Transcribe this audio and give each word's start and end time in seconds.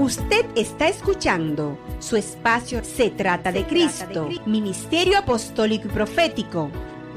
Usted 0.00 0.46
está 0.56 0.88
escuchando 0.88 1.78
su 1.98 2.16
espacio 2.16 2.82
Se 2.82 3.10
trata 3.10 3.52
de 3.52 3.66
Cristo, 3.66 4.30
Ministerio 4.46 5.18
Apostólico 5.18 5.88
y 5.88 5.90
Profético, 5.90 6.70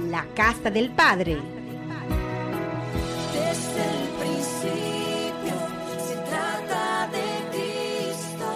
la 0.09 0.25
Casa 0.35 0.69
del 0.69 0.91
Padre. 0.91 1.37
Desde 3.31 3.83
el 3.87 4.09
principio 4.19 5.55
se 5.97 6.15
trata 6.29 7.09
de 7.13 7.23
Cristo. 7.51 8.47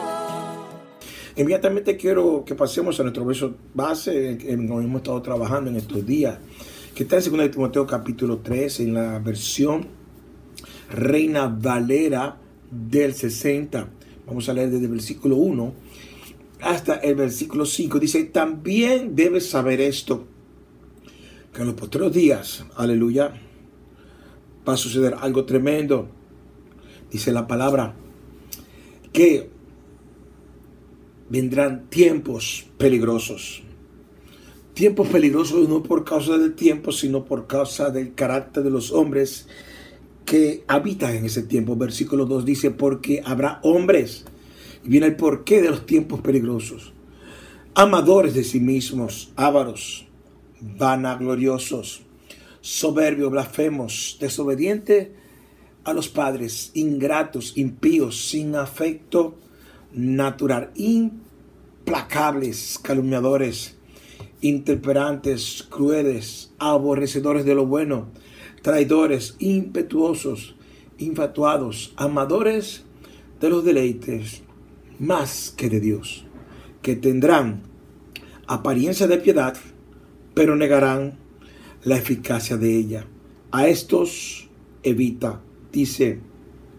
Inmediatamente 1.37 1.95
quiero 1.95 2.43
que 2.45 2.53
pasemos 2.53 2.99
a 2.99 3.03
nuestro 3.03 3.23
verso 3.23 3.55
base 3.73 4.31
en 4.31 4.37
que 4.37 4.51
hemos 4.51 4.83
estado 4.97 5.21
trabajando 5.21 5.69
en 5.69 5.77
estos 5.77 6.05
días, 6.05 6.37
que 6.93 7.03
está 7.03 7.17
en 7.17 7.37
2 7.37 7.49
Timoteo 7.51 7.87
capítulo 7.87 8.39
3, 8.39 8.81
en 8.81 8.93
la 8.93 9.19
versión 9.19 9.87
Reina 10.89 11.47
Valera 11.47 12.35
del 12.69 13.13
60. 13.13 13.91
Vamos 14.27 14.49
a 14.49 14.53
leer 14.53 14.69
desde 14.69 14.85
el 14.85 14.91
versículo 14.91 15.37
1 15.37 15.73
hasta 16.61 16.95
el 16.95 17.15
versículo 17.15 17.65
5. 17.65 17.97
Dice, 17.97 18.25
también 18.25 19.15
debes 19.15 19.49
saber 19.49 19.79
esto, 19.79 20.25
que 21.53 21.61
en 21.61 21.67
los 21.67 21.75
posteriores 21.75 22.15
días, 22.15 22.65
aleluya, 22.75 23.33
va 24.67 24.73
a 24.73 24.77
suceder 24.77 25.15
algo 25.19 25.45
tremendo. 25.45 26.09
Dice 27.09 27.31
la 27.31 27.47
palabra, 27.47 27.95
que 29.13 29.49
vendrán 31.29 31.89
tiempos 31.89 32.65
peligrosos. 32.77 33.63
Tiempos 34.73 35.07
peligrosos 35.07 35.69
no 35.69 35.83
por 35.83 36.03
causa 36.03 36.37
del 36.37 36.53
tiempo, 36.53 36.91
sino 36.91 37.23
por 37.23 37.47
causa 37.47 37.91
del 37.91 38.13
carácter 38.13 38.63
de 38.63 38.71
los 38.71 38.91
hombres 38.91 39.47
que 40.27 40.65
habitan 40.67 41.15
en 41.15 41.25
ese 41.25 41.41
tiempo. 41.41 41.77
Versículo 41.77 42.25
2 42.25 42.43
dice, 42.43 42.69
porque 42.69 43.23
habrá 43.25 43.61
hombres. 43.63 44.25
Y 44.83 44.89
viene 44.89 45.07
el 45.07 45.15
porqué 45.15 45.61
de 45.61 45.69
los 45.69 45.85
tiempos 45.85 46.19
peligrosos. 46.19 46.91
Amadores 47.73 48.33
de 48.33 48.43
sí 48.43 48.59
mismos, 48.59 49.31
ávaros, 49.37 50.05
vanagloriosos, 50.59 52.01
soberbios, 52.59 53.31
blasfemos, 53.31 54.17
desobedientes 54.19 55.09
a 55.85 55.93
los 55.93 56.09
padres, 56.09 56.71
ingratos, 56.73 57.53
impíos, 57.55 58.27
sin 58.27 58.55
afecto 58.55 59.35
natural, 59.93 60.71
implacables, 60.75 62.77
calumniadores, 62.83 63.77
intemperantes, 64.41 65.65
crueles, 65.69 66.51
aborrecedores 66.59 67.45
de 67.45 67.55
lo 67.55 67.65
bueno, 67.65 68.09
traidores, 68.61 69.35
impetuosos, 69.39 70.55
infatuados, 70.97 71.93
amadores 71.95 72.83
de 73.39 73.49
los 73.49 73.63
deleites, 73.63 74.41
más 74.99 75.53
que 75.55 75.69
de 75.69 75.79
Dios, 75.79 76.25
que 76.81 76.95
tendrán 76.95 77.63
apariencia 78.47 79.07
de 79.07 79.17
piedad, 79.17 79.55
pero 80.33 80.55
negarán 80.55 81.17
la 81.83 81.97
eficacia 81.97 82.57
de 82.57 82.75
ella. 82.75 83.07
A 83.51 83.67
estos 83.67 84.49
evita, 84.83 85.41
dice 85.71 86.19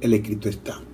el 0.01 0.15
escrito 0.15 0.49
está. 0.49 0.88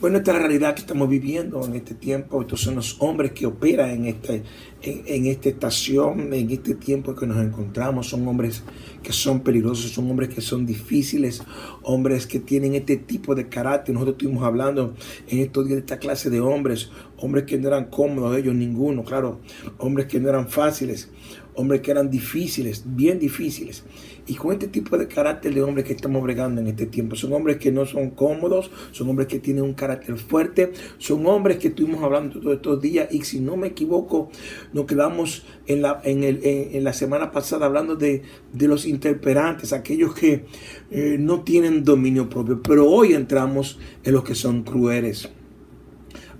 Bueno, 0.00 0.16
esta 0.16 0.30
es 0.30 0.38
la 0.38 0.44
realidad 0.44 0.74
que 0.74 0.80
estamos 0.80 1.10
viviendo 1.10 1.62
en 1.62 1.74
este 1.74 1.92
tiempo. 1.92 2.40
Estos 2.40 2.62
son 2.62 2.76
los 2.76 2.96
hombres 3.00 3.32
que 3.32 3.44
operan 3.44 3.90
en, 3.90 4.06
este, 4.06 4.44
en, 4.80 5.26
esta 5.26 5.50
estación, 5.50 6.32
en 6.32 6.50
este 6.50 6.74
tiempo 6.74 7.14
que 7.14 7.26
nos 7.26 7.36
encontramos. 7.36 8.08
Son 8.08 8.26
hombres 8.26 8.62
que 9.02 9.12
son 9.12 9.40
peligrosos, 9.40 9.90
son 9.90 10.10
hombres 10.10 10.30
que 10.30 10.40
son 10.40 10.64
difíciles, 10.64 11.42
hombres 11.82 12.26
que 12.26 12.40
tienen 12.40 12.74
este 12.76 12.96
tipo 12.96 13.34
de 13.34 13.50
carácter. 13.50 13.92
Nosotros 13.92 14.14
estuvimos 14.14 14.42
hablando 14.42 14.94
en 15.28 15.40
estos 15.40 15.66
días 15.66 15.76
de 15.76 15.80
esta 15.80 15.98
clase 15.98 16.30
de 16.30 16.40
hombres, 16.40 16.90
hombres 17.18 17.44
que 17.44 17.58
no 17.58 17.68
eran 17.68 17.90
cómodos, 17.90 18.34
ellos 18.38 18.54
ninguno, 18.54 19.04
claro, 19.04 19.40
hombres 19.76 20.06
que 20.06 20.18
no 20.18 20.30
eran 20.30 20.48
fáciles, 20.48 21.10
hombres 21.54 21.80
que 21.80 21.90
eran 21.90 22.10
difíciles, 22.10 22.84
bien 22.86 23.18
difíciles. 23.18 23.84
Y 24.26 24.34
con 24.34 24.52
este 24.52 24.68
tipo 24.68 24.96
de 24.96 25.08
carácter 25.08 25.52
de 25.54 25.62
hombres 25.62 25.84
que 25.84 25.92
estamos 25.92 26.22
bregando 26.22 26.60
en 26.60 26.68
este 26.68 26.86
tiempo, 26.86 27.16
son 27.16 27.32
hombres 27.32 27.56
que 27.56 27.72
no 27.72 27.86
son 27.86 28.10
cómodos, 28.10 28.70
son 28.92 29.10
hombres 29.10 29.28
que 29.28 29.40
tienen 29.40 29.64
un 29.64 29.74
carácter 29.74 30.16
fuerte, 30.18 30.72
son 30.98 31.26
hombres 31.26 31.58
que 31.58 31.68
estuvimos 31.68 32.02
hablando 32.02 32.38
todos 32.38 32.56
estos 32.56 32.80
días 32.80 33.08
y 33.10 33.22
si 33.22 33.40
no 33.40 33.56
me 33.56 33.68
equivoco, 33.68 34.30
nos 34.72 34.86
quedamos 34.86 35.44
en 35.66 35.82
la, 35.82 36.00
en 36.04 36.22
el, 36.22 36.40
en, 36.44 36.84
la 36.84 36.92
semana 36.92 37.32
pasada 37.32 37.66
hablando 37.66 37.96
de, 37.96 38.22
de 38.52 38.68
los 38.68 38.86
interperantes, 38.86 39.72
aquellos 39.72 40.14
que 40.14 40.44
eh, 40.90 41.16
no 41.18 41.42
tienen 41.42 41.84
dominio 41.84 42.28
propio, 42.28 42.62
pero 42.62 42.88
hoy 42.88 43.14
entramos 43.14 43.78
en 44.04 44.12
los 44.12 44.24
que 44.24 44.34
son 44.34 44.62
crueles. 44.62 45.28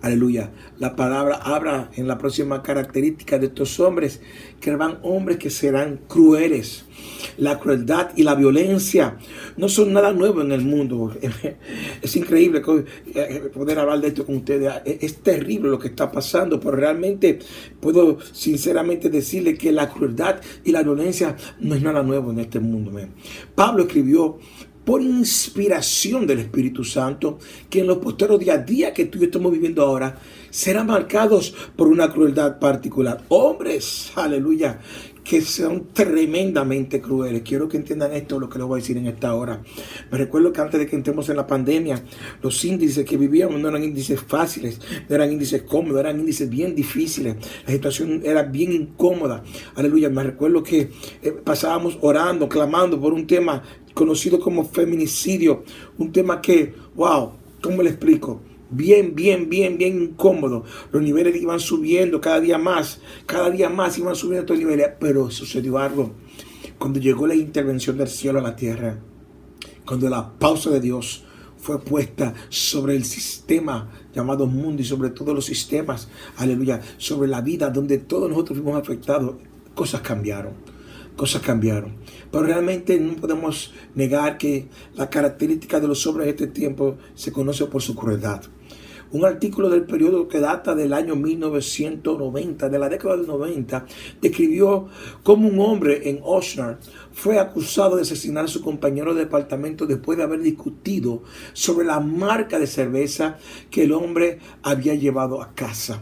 Aleluya. 0.03 0.51
La 0.79 0.97
palabra 0.97 1.37
habla 1.37 1.91
en 1.95 2.09
la 2.09 2.17
próxima 2.17 2.63
característica 2.63 3.39
de 3.39 3.47
estos 3.47 3.79
hombres, 3.81 4.21
que 4.59 4.71
serán 4.71 4.99
hombres 5.03 5.37
que 5.37 5.51
serán 5.51 6.01
crueles. 6.09 6.85
La 7.37 7.59
crueldad 7.59 8.11
y 8.17 8.23
la 8.23 8.35
violencia 8.35 9.19
no 9.59 9.69
son 9.69 9.93
nada 9.93 10.13
nuevo 10.13 10.41
en 10.41 10.53
el 10.53 10.63
mundo. 10.63 11.15
Es 12.03 12.17
increíble 12.17 12.63
eh, 13.15 13.51
poder 13.53 13.79
hablar 13.79 14.01
de 14.01 14.09
esto 14.09 14.25
con 14.25 14.37
ustedes. 14.37 14.73
Es 14.85 15.17
terrible 15.19 15.69
lo 15.69 15.79
que 15.79 15.89
está 15.89 16.11
pasando, 16.11 16.59
pero 16.59 16.77
realmente 16.77 17.39
puedo 17.79 18.19
sinceramente 18.33 19.11
decirle 19.11 19.57
que 19.57 19.71
la 19.71 19.91
crueldad 19.91 20.41
y 20.65 20.73
la 20.73 20.83
violencia 20.83 21.37
no 21.61 21.75
es 21.75 21.83
nada 21.83 22.03
nuevo 22.03 22.31
en 22.31 22.41
este 22.41 22.59
mundo. 22.59 22.91
man. 22.91 23.11
Pablo 23.55 23.83
escribió 23.83 24.39
por 24.91 25.03
inspiración 25.03 26.27
del 26.27 26.41
Espíritu 26.41 26.83
Santo, 26.83 27.39
que 27.69 27.79
en 27.79 27.87
los 27.87 27.99
posteros 27.99 28.41
día 28.41 28.55
a 28.55 28.59
día 28.59 28.93
que 28.93 29.05
tú 29.05 29.19
y 29.19 29.21
yo 29.21 29.27
estamos 29.27 29.53
viviendo 29.53 29.85
ahora, 29.85 30.19
serán 30.51 30.89
marcados 30.89 31.55
por 31.77 31.87
una 31.87 32.13
crueldad 32.13 32.59
particular. 32.59 33.23
Hombres, 33.29 34.11
aleluya, 34.17 34.81
que 35.23 35.43
son 35.43 35.93
tremendamente 35.93 37.01
crueles. 37.01 37.43
Quiero 37.43 37.69
que 37.69 37.77
entiendan 37.77 38.13
esto, 38.13 38.41
lo 38.41 38.49
que 38.49 38.59
les 38.59 38.67
voy 38.67 38.81
a 38.81 38.83
decir 38.83 38.97
en 38.97 39.07
esta 39.07 39.33
hora. 39.33 39.63
Me 40.11 40.19
recuerdo 40.19 40.53
que 40.53 40.61
antes 40.61 40.81
de 40.81 40.89
que 40.89 40.97
entremos 40.97 41.29
en 41.29 41.37
la 41.37 41.47
pandemia, 41.47 42.03
los 42.43 42.65
índices 42.65 43.05
que 43.05 43.17
vivíamos 43.17 43.61
no 43.61 43.69
eran 43.69 43.85
índices 43.85 44.21
fáciles, 44.21 44.81
no 45.09 45.15
eran 45.15 45.31
índices 45.31 45.63
cómodos, 45.63 46.01
eran 46.01 46.19
índices 46.19 46.51
bien 46.51 46.75
difíciles. 46.75 47.37
La 47.65 47.73
situación 47.73 48.23
era 48.25 48.43
bien 48.43 48.73
incómoda. 48.73 49.45
Aleluya, 49.77 50.11
me 50.11 50.25
recuerdo 50.25 50.65
que 50.65 50.91
eh, 51.23 51.31
pasábamos 51.45 51.97
orando, 52.01 52.49
clamando 52.49 53.01
por 53.01 53.13
un 53.13 53.29
tema 53.29 53.63
conocido 54.01 54.41
como 54.41 54.65
feminicidio, 54.65 55.63
un 55.99 56.11
tema 56.11 56.41
que, 56.41 56.75
wow, 56.95 57.33
¿cómo 57.63 57.83
le 57.83 57.91
explico? 57.91 58.41
Bien, 58.71 59.15
bien, 59.15 59.51
bien, 59.51 59.77
bien 59.77 60.03
incómodo. 60.03 60.65
Los 60.91 61.03
niveles 61.03 61.37
iban 61.37 61.61
subiendo 61.61 62.19
cada 62.19 62.41
día 62.41 62.57
más, 62.57 63.03
cada 63.27 63.51
día 63.51 63.69
más 63.69 63.99
iban 63.99 64.17
subiendo 64.17 64.41
estos 64.41 64.59
niveles, 64.59 64.89
pero 64.99 65.31
sucedió 65.31 65.77
algo. 65.77 66.13
Cuando 66.79 66.99
llegó 66.99 67.27
la 67.27 67.35
intervención 67.35 67.99
del 67.99 68.09
cielo 68.09 68.39
a 68.39 68.43
la 68.43 68.57
tierra, 68.57 68.99
cuando 69.85 70.09
la 70.09 70.33
pausa 70.39 70.71
de 70.71 70.81
Dios 70.81 71.25
fue 71.59 71.79
puesta 71.79 72.33
sobre 72.49 72.97
el 72.97 73.05
sistema 73.05 73.91
llamado 74.15 74.47
mundo 74.47 74.81
y 74.81 74.87
sobre 74.87 75.11
todos 75.11 75.35
los 75.35 75.45
sistemas, 75.45 76.09
aleluya, 76.39 76.81
sobre 76.97 77.29
la 77.29 77.43
vida 77.43 77.69
donde 77.69 77.99
todos 77.99 78.31
nosotros 78.31 78.61
fuimos 78.61 78.81
afectados, 78.81 79.35
cosas 79.75 80.01
cambiaron 80.01 80.80
cosas 81.21 81.43
cambiaron. 81.43 81.97
Pero 82.33 82.45
realmente 82.45 82.99
no 82.99 83.15
podemos 83.15 83.75
negar 83.95 84.39
que 84.39 84.69
la 84.95 85.11
característica 85.11 85.79
de 85.79 85.87
los 85.87 86.07
hombres 86.07 86.25
de 86.25 86.31
este 86.31 86.47
tiempo 86.47 86.97
se 87.15 87.31
conoce 87.31 87.67
por 87.67 87.83
su 87.83 87.95
crueldad. 87.95 88.41
Un 89.13 89.27
artículo 89.27 89.69
del 89.69 89.83
periodo 89.83 90.29
que 90.29 90.41
data 90.41 90.75
del 90.75 90.95
año 90.95 91.17
1990, 91.17 92.71
de 92.71 92.79
la 92.79 92.89
década 92.89 93.19
del 93.19 93.27
90, 93.27 93.85
describió 94.23 94.87
cómo 95.23 95.47
un 95.47 95.61
hombre 95.61 96.09
en 96.09 96.21
Oshnar 96.23 96.79
fue 97.13 97.39
acusado 97.39 97.97
de 97.97 98.03
asesinar 98.03 98.47
a 98.47 98.49
su 98.49 98.63
compañero 98.63 99.13
de 99.13 99.25
departamento 99.25 99.85
después 99.85 100.17
de 100.17 100.25
haber 100.25 100.41
discutido 100.41 101.23
sobre 101.53 101.87
la 101.87 102.01
marca 102.01 102.59
de 102.59 102.67
cerveza 102.67 103.37
que 103.71 103.83
el 103.83 103.93
hombre 103.93 104.39
había 104.63 104.95
llevado 104.95 105.43
a 105.43 105.53
casa. 105.55 106.01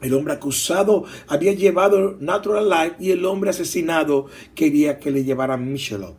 El 0.00 0.14
hombre 0.14 0.34
acusado 0.34 1.04
había 1.26 1.52
llevado 1.52 2.16
Natural 2.20 2.68
Light 2.68 2.94
y 3.00 3.10
el 3.10 3.24
hombre 3.24 3.50
asesinado 3.50 4.26
quería 4.54 4.98
que 4.98 5.10
le 5.10 5.24
llevaran 5.24 5.70
Michelob. 5.70 6.14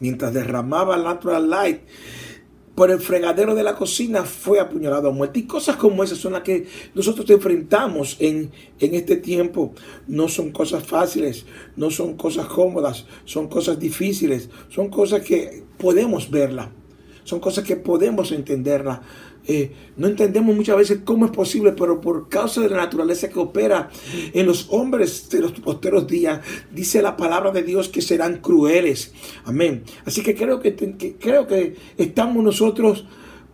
Mientras 0.00 0.34
derramaba 0.34 0.96
Natural 0.96 1.48
Light 1.48 1.82
por 2.74 2.90
el 2.90 3.00
fregadero 3.00 3.54
de 3.54 3.62
la 3.62 3.76
cocina, 3.76 4.24
fue 4.24 4.58
apuñalado 4.58 5.08
a 5.08 5.12
muerte. 5.12 5.40
Y 5.40 5.42
cosas 5.42 5.76
como 5.76 6.02
esas 6.02 6.18
son 6.18 6.32
las 6.32 6.42
que 6.42 6.66
nosotros 6.94 7.28
enfrentamos 7.30 8.16
en, 8.18 8.50
en 8.80 8.94
este 8.94 9.16
tiempo. 9.16 9.74
No 10.08 10.26
son 10.28 10.50
cosas 10.50 10.84
fáciles, 10.84 11.44
no 11.76 11.90
son 11.90 12.16
cosas 12.16 12.46
cómodas, 12.46 13.06
son 13.24 13.48
cosas 13.48 13.78
difíciles, 13.78 14.48
son 14.70 14.88
cosas 14.88 15.22
que 15.22 15.62
podemos 15.78 16.30
verlas, 16.30 16.68
son 17.24 17.40
cosas 17.40 17.64
que 17.64 17.76
podemos 17.76 18.32
entenderlas. 18.32 19.00
Eh, 19.44 19.72
no 19.96 20.06
entendemos 20.06 20.54
muchas 20.54 20.76
veces 20.76 21.00
cómo 21.04 21.26
es 21.26 21.32
posible, 21.32 21.72
pero 21.72 22.00
por 22.00 22.28
causa 22.28 22.60
de 22.60 22.68
la 22.68 22.76
naturaleza 22.76 23.28
que 23.28 23.40
opera 23.40 23.90
en 24.32 24.46
los 24.46 24.68
hombres 24.70 25.28
de 25.30 25.40
los 25.40 25.52
posteros 25.52 26.06
días, 26.06 26.40
dice 26.72 27.02
la 27.02 27.16
palabra 27.16 27.50
de 27.50 27.62
Dios 27.64 27.88
que 27.88 28.02
serán 28.02 28.38
crueles. 28.38 29.12
Amén. 29.44 29.82
Así 30.04 30.22
que 30.22 30.36
creo 30.36 30.60
que, 30.60 30.76
que- 30.76 31.16
creo 31.18 31.48
que 31.48 31.74
estamos 31.98 32.42
nosotros 32.44 33.04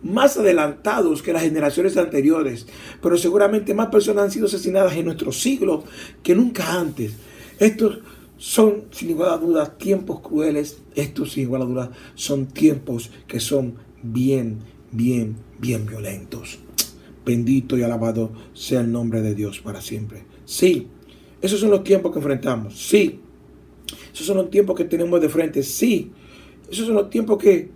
más 0.03 0.37
adelantados 0.37 1.21
que 1.23 1.33
las 1.33 1.41
generaciones 1.41 1.97
anteriores, 1.97 2.67
pero 3.01 3.17
seguramente 3.17 3.73
más 3.73 3.87
personas 3.87 4.25
han 4.25 4.31
sido 4.31 4.45
asesinadas 4.45 4.95
en 4.95 5.05
nuestro 5.05 5.31
siglo 5.31 5.83
que 6.23 6.35
nunca 6.35 6.79
antes. 6.79 7.13
Estos 7.57 7.99
son, 8.39 8.85
sin 8.91 9.09
igual 9.09 9.33
a 9.33 9.37
dudas, 9.37 9.77
tiempos 9.77 10.21
crueles. 10.21 10.81
Estos, 10.95 11.33
sin 11.33 11.43
igual 11.43 11.61
a 11.61 11.65
dudas, 11.65 11.89
son 12.15 12.47
tiempos 12.47 13.11
que 13.27 13.39
son 13.39 13.75
bien, 14.01 14.59
bien, 14.91 15.35
bien 15.59 15.85
violentos. 15.85 16.57
Bendito 17.25 17.77
y 17.77 17.83
alabado 17.83 18.31
sea 18.53 18.79
el 18.79 18.91
nombre 18.91 19.21
de 19.21 19.35
Dios 19.35 19.59
para 19.59 19.81
siempre. 19.81 20.23
Sí, 20.45 20.87
esos 21.41 21.59
son 21.59 21.69
los 21.69 21.83
tiempos 21.83 22.13
que 22.13 22.19
enfrentamos. 22.19 22.79
Sí, 22.79 23.19
esos 24.13 24.25
son 24.25 24.37
los 24.37 24.49
tiempos 24.49 24.77
que 24.77 24.85
tenemos 24.85 25.19
de 25.19 25.27
frente. 25.27 25.61
Sí, 25.61 26.11
esos 26.71 26.87
son 26.87 26.95
los 26.95 27.09
tiempos 27.09 27.37
que 27.37 27.69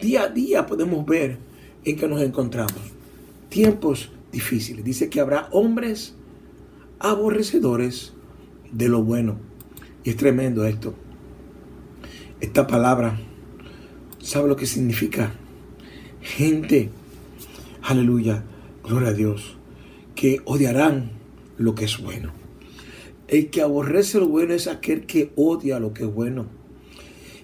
día 0.00 0.24
a 0.24 0.28
día 0.28 0.66
podemos 0.66 1.06
ver 1.06 1.38
en 1.84 1.96
que 1.96 2.08
nos 2.08 2.20
encontramos. 2.20 2.80
Tiempos 3.48 4.10
difíciles. 4.32 4.84
Dice 4.84 5.08
que 5.08 5.20
habrá 5.20 5.48
hombres 5.52 6.16
aborrecedores 6.98 8.12
de 8.72 8.88
lo 8.88 9.04
bueno. 9.04 9.49
Y 10.04 10.10
es 10.10 10.16
tremendo 10.16 10.64
esto. 10.64 10.94
Esta 12.40 12.66
palabra, 12.66 13.18
¿sabe 14.18 14.48
lo 14.48 14.56
que 14.56 14.66
significa? 14.66 15.34
Gente, 16.22 16.90
aleluya, 17.82 18.44
gloria 18.82 19.10
a 19.10 19.12
Dios, 19.12 19.56
que 20.14 20.40
odiarán 20.44 21.10
lo 21.58 21.74
que 21.74 21.84
es 21.84 21.98
bueno. 21.98 22.32
El 23.28 23.50
que 23.50 23.62
aborrece 23.62 24.18
lo 24.18 24.28
bueno 24.28 24.54
es 24.54 24.66
aquel 24.66 25.06
que 25.06 25.32
odia 25.36 25.78
lo 25.78 25.92
que 25.92 26.04
es 26.04 26.12
bueno. 26.12 26.46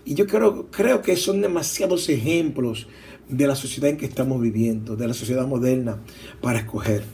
Y 0.04 0.14
yo 0.14 0.26
creo, 0.26 0.70
creo 0.70 1.02
que 1.02 1.16
son 1.16 1.42
demasiados 1.42 2.08
ejemplos 2.08 2.88
de 3.28 3.46
la 3.46 3.54
sociedad 3.54 3.90
en 3.90 3.96
que 3.96 4.06
estamos 4.06 4.40
viviendo, 4.40 4.96
de 4.96 5.08
la 5.08 5.14
sociedad 5.14 5.46
moderna, 5.46 6.00
para 6.40 6.60
escoger. 6.60 7.04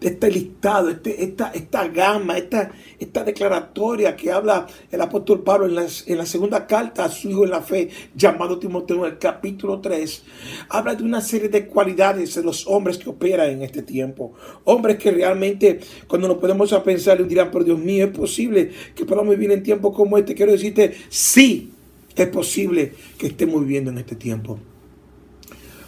Este 0.00 0.30
listado, 0.30 0.88
este, 0.88 1.22
esta, 1.22 1.50
esta 1.50 1.88
gama, 1.88 2.38
esta, 2.38 2.72
esta 2.98 3.22
declaratoria 3.22 4.16
que 4.16 4.32
habla 4.32 4.66
el 4.90 5.00
apóstol 5.00 5.42
Pablo 5.42 5.66
en 5.66 5.74
la, 5.74 5.86
en 6.06 6.18
la 6.18 6.26
segunda 6.26 6.66
carta 6.66 7.04
a 7.04 7.10
su 7.10 7.30
hijo 7.30 7.44
en 7.44 7.50
la 7.50 7.60
fe, 7.60 7.90
llamado 8.14 8.58
Timoteo, 8.58 9.04
en 9.04 9.12
el 9.12 9.18
capítulo 9.18 9.80
3, 9.80 10.22
habla 10.70 10.94
de 10.94 11.04
una 11.04 11.20
serie 11.20 11.48
de 11.48 11.66
cualidades 11.66 12.34
de 12.34 12.42
los 12.42 12.66
hombres 12.66 12.98
que 12.98 13.10
operan 13.10 13.50
en 13.50 13.62
este 13.62 13.82
tiempo. 13.82 14.32
Hombres 14.64 14.98
que 14.98 15.10
realmente, 15.10 15.80
cuando 16.06 16.28
nos 16.28 16.38
podemos 16.38 16.72
a 16.72 16.82
pensar, 16.82 17.26
dirán, 17.26 17.50
pero 17.50 17.64
Dios 17.64 17.78
mío, 17.78 18.06
es 18.06 18.16
posible 18.16 18.70
que 18.94 19.04
podamos 19.04 19.30
vivir 19.36 19.52
en 19.52 19.62
tiempos 19.62 19.94
como 19.94 20.18
este. 20.18 20.34
Quiero 20.34 20.52
decirte, 20.52 20.94
sí, 21.08 21.72
es 22.16 22.26
posible 22.28 22.92
que 23.18 23.28
estemos 23.28 23.60
viviendo 23.62 23.90
en 23.90 23.98
este 23.98 24.16
tiempo. 24.16 24.58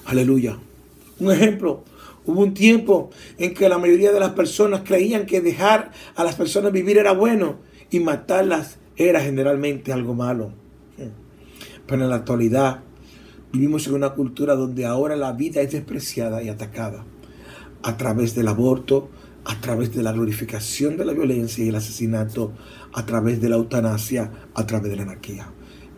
Aleluya. 0.04 0.58
Un 1.20 1.32
ejemplo, 1.32 1.84
hubo 2.26 2.40
un 2.40 2.54
tiempo 2.54 3.10
en 3.38 3.54
que 3.54 3.68
la 3.68 3.78
mayoría 3.78 4.12
de 4.12 4.20
las 4.20 4.30
personas 4.30 4.82
creían 4.84 5.26
que 5.26 5.40
dejar 5.40 5.92
a 6.14 6.24
las 6.24 6.34
personas 6.34 6.72
vivir 6.72 6.98
era 6.98 7.12
bueno 7.12 7.58
y 7.90 8.00
matarlas 8.00 8.78
era 8.96 9.20
generalmente 9.20 9.92
algo 9.92 10.14
malo. 10.14 10.52
Pero 11.86 12.04
en 12.04 12.10
la 12.10 12.16
actualidad 12.16 12.80
vivimos 13.52 13.86
en 13.86 13.94
una 13.94 14.10
cultura 14.10 14.54
donde 14.54 14.86
ahora 14.86 15.16
la 15.16 15.32
vida 15.32 15.60
es 15.60 15.72
despreciada 15.72 16.42
y 16.42 16.48
atacada 16.48 17.04
a 17.82 17.96
través 17.96 18.34
del 18.34 18.48
aborto, 18.48 19.10
a 19.44 19.60
través 19.60 19.92
de 19.94 20.02
la 20.02 20.12
glorificación 20.12 20.96
de 20.96 21.04
la 21.04 21.12
violencia 21.12 21.64
y 21.64 21.68
el 21.68 21.74
asesinato, 21.74 22.52
a 22.92 23.04
través 23.04 23.40
de 23.40 23.48
la 23.48 23.56
eutanasia, 23.56 24.30
a 24.54 24.66
través 24.66 24.90
de 24.90 24.96
la 24.96 25.02
anarquía. 25.02 25.50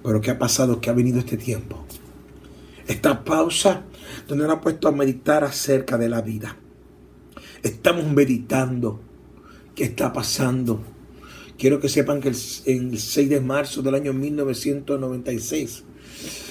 Pero 0.03 0.21
¿qué 0.21 0.31
ha 0.31 0.39
pasado? 0.39 0.81
Que 0.81 0.91
ha 0.91 0.95
venido 0.95 1.19
este 1.19 1.37
tiempo. 1.37 1.85
Esta 2.87 3.25
pausa 3.25 3.85
donde 4.29 4.45
nos 4.47 4.57
ha 4.57 4.61
puesto 4.61 4.89
a 4.89 4.93
meditar 4.93 5.45
acerca 5.45 5.97
de 5.97 6.09
la 6.09 6.21
vida. 6.21 6.57
Estamos 7.63 8.07
meditando 8.07 9.01
qué 9.75 9.85
está 9.85 10.13
pasando. 10.13 10.83
Quiero 11.59 11.81
que 11.81 11.89
sepan 11.89 12.21
que 12.21 12.29
el, 12.29 12.37
el 12.67 12.99
6 12.99 13.31
de 13.31 13.41
marzo 13.41 13.81
del 13.83 13.95
año 13.95 14.13
1996, 14.13 15.85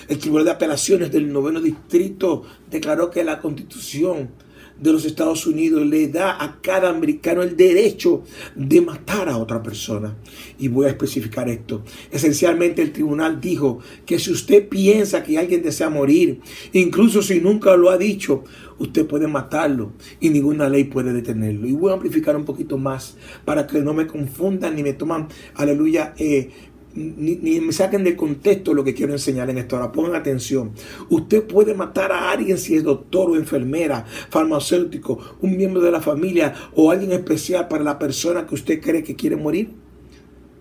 el 0.07 0.17
Tribunal 0.17 0.45
de 0.45 0.51
Apelaciones 0.51 1.11
del 1.11 1.31
Noveno 1.31 1.61
Distrito 1.61 2.43
declaró 2.69 3.11
que 3.11 3.23
la 3.23 3.39
Constitución 3.39 4.29
de 4.79 4.91
los 4.91 5.05
Estados 5.05 5.45
Unidos 5.47 5.85
le 5.85 6.07
da 6.07 6.43
a 6.43 6.61
cada 6.61 6.89
americano 6.89 7.41
el 7.41 7.55
derecho 7.55 8.23
de 8.55 8.81
matar 8.81 9.29
a 9.29 9.37
otra 9.37 9.61
persona. 9.61 10.15
Y 10.59 10.67
voy 10.67 10.85
a 10.85 10.89
especificar 10.89 11.49
esto. 11.49 11.83
Esencialmente 12.11 12.81
el 12.81 12.91
tribunal 12.91 13.39
dijo 13.39 13.79
que 14.05 14.19
si 14.19 14.31
usted 14.31 14.67
piensa 14.67 15.23
que 15.23 15.37
alguien 15.37 15.63
desea 15.63 15.89
morir, 15.89 16.39
incluso 16.73 17.21
si 17.21 17.39
nunca 17.39 17.75
lo 17.75 17.89
ha 17.89 17.97
dicho, 17.97 18.43
usted 18.77 19.05
puede 19.05 19.27
matarlo 19.27 19.93
y 20.19 20.29
ninguna 20.29 20.69
ley 20.69 20.85
puede 20.85 21.13
detenerlo. 21.13 21.67
Y 21.67 21.73
voy 21.73 21.91
a 21.91 21.95
amplificar 21.95 22.35
un 22.35 22.45
poquito 22.45 22.77
más 22.77 23.15
para 23.45 23.67
que 23.67 23.79
no 23.81 23.93
me 23.93 24.07
confundan 24.07 24.75
ni 24.75 24.83
me 24.83 24.93
toman, 24.93 25.27
aleluya, 25.55 26.13
eh, 26.17 26.49
ni, 26.95 27.59
me 27.59 27.73
saquen 27.73 28.03
de 28.03 28.15
contexto 28.15 28.73
lo 28.73 28.83
que 28.83 28.93
quiero 28.93 29.13
enseñar 29.13 29.49
en 29.49 29.57
esto. 29.57 29.75
Ahora 29.75 29.91
pongan 29.91 30.15
atención. 30.15 30.71
Usted 31.09 31.43
puede 31.43 31.73
matar 31.73 32.11
a 32.11 32.31
alguien 32.31 32.57
si 32.57 32.75
es 32.75 32.83
doctor 32.83 33.31
o 33.31 33.35
enfermera, 33.35 34.05
farmacéutico, 34.29 35.19
un 35.41 35.57
miembro 35.57 35.81
de 35.81 35.91
la 35.91 36.01
familia 36.01 36.53
o 36.75 36.91
alguien 36.91 37.11
especial 37.11 37.67
para 37.67 37.83
la 37.83 37.99
persona 37.99 38.45
que 38.45 38.55
usted 38.55 38.81
cree 38.81 39.03
que 39.03 39.15
quiere 39.15 39.35
morir. 39.35 39.71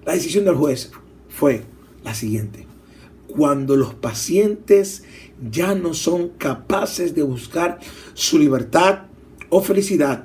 La 0.04 0.14
decisión 0.14 0.44
del 0.44 0.54
juez 0.54 0.90
fue 1.28 1.62
la 2.04 2.14
siguiente. 2.14 2.66
Cuando 3.28 3.76
los 3.76 3.94
pacientes 3.94 5.04
ya 5.50 5.74
no 5.74 5.94
son 5.94 6.30
capaces 6.30 7.14
de 7.14 7.22
buscar 7.22 7.78
su 8.14 8.38
libertad 8.38 9.04
o 9.48 9.62
felicidad 9.62 10.24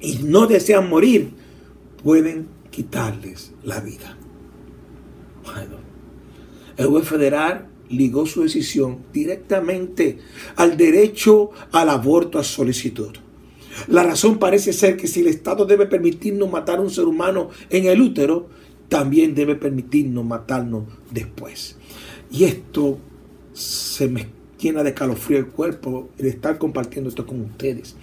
y 0.00 0.18
no 0.24 0.46
desean 0.46 0.88
morir, 0.88 1.30
pueden 2.02 2.48
quitarles 2.70 3.52
la 3.62 3.80
vida. 3.80 4.18
El 6.76 6.86
juez 6.86 7.06
federal 7.06 7.68
ligó 7.88 8.26
su 8.26 8.42
decisión 8.42 8.98
directamente 9.12 10.18
al 10.56 10.76
derecho 10.76 11.50
al 11.72 11.90
aborto 11.90 12.38
a 12.38 12.44
solicitud. 12.44 13.12
La 13.88 14.02
razón 14.02 14.38
parece 14.38 14.72
ser 14.72 14.96
que 14.96 15.06
si 15.06 15.20
el 15.20 15.26
Estado 15.28 15.66
debe 15.66 15.86
permitirnos 15.86 16.50
matar 16.50 16.78
a 16.78 16.82
un 16.82 16.90
ser 16.90 17.04
humano 17.04 17.50
en 17.70 17.86
el 17.86 18.00
útero, 18.00 18.48
también 18.88 19.34
debe 19.34 19.56
permitirnos 19.56 20.24
matarnos 20.24 20.84
después. 21.10 21.76
Y 22.30 22.44
esto 22.44 22.98
se 23.52 24.08
me 24.08 24.28
llena 24.64 24.82
de 24.82 24.94
calofrío 24.94 25.38
el 25.38 25.48
cuerpo 25.48 26.10
de 26.16 26.30
estar 26.30 26.58
compartiendo 26.58 27.10
esto 27.10 27.26
con 27.26 27.40
ustedes. 27.42 27.96